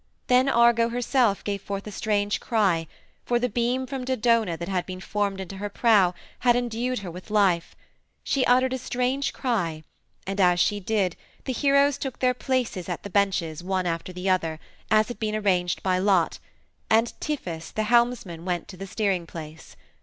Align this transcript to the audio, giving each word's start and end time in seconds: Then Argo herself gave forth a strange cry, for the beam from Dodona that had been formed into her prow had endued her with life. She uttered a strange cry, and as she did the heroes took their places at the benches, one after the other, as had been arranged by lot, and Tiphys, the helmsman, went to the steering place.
Then 0.25 0.49
Argo 0.49 0.89
herself 0.89 1.43
gave 1.43 1.61
forth 1.61 1.85
a 1.85 1.91
strange 1.91 2.39
cry, 2.39 2.87
for 3.23 3.37
the 3.37 3.47
beam 3.47 3.85
from 3.85 4.03
Dodona 4.03 4.57
that 4.57 4.67
had 4.67 4.87
been 4.87 4.99
formed 4.99 5.39
into 5.39 5.57
her 5.57 5.69
prow 5.69 6.15
had 6.39 6.55
endued 6.55 6.97
her 7.05 7.11
with 7.11 7.29
life. 7.29 7.75
She 8.23 8.43
uttered 8.45 8.73
a 8.73 8.79
strange 8.79 9.31
cry, 9.31 9.83
and 10.25 10.41
as 10.41 10.59
she 10.59 10.79
did 10.79 11.15
the 11.45 11.53
heroes 11.53 11.99
took 11.99 12.17
their 12.17 12.33
places 12.33 12.89
at 12.89 13.03
the 13.03 13.11
benches, 13.11 13.63
one 13.63 13.85
after 13.85 14.11
the 14.11 14.27
other, 14.27 14.59
as 14.89 15.09
had 15.09 15.19
been 15.19 15.35
arranged 15.35 15.83
by 15.83 15.99
lot, 15.99 16.39
and 16.89 17.13
Tiphys, 17.19 17.71
the 17.71 17.83
helmsman, 17.83 18.43
went 18.43 18.67
to 18.69 18.77
the 18.77 18.87
steering 18.87 19.27
place. 19.27 19.75